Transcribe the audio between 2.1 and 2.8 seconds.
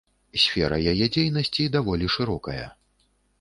шырокая.